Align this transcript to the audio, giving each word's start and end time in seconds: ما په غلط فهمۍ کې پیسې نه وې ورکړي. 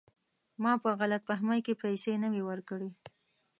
ما 0.63 0.73
په 0.83 0.89
غلط 0.99 1.21
فهمۍ 1.29 1.59
کې 1.65 1.79
پیسې 1.83 2.13
نه 2.23 2.27
وې 2.33 2.41
ورکړي. 2.49 2.89